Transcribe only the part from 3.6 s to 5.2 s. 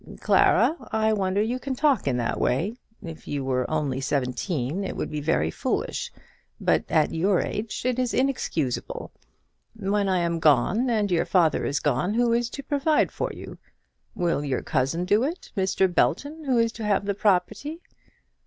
only seventeen it would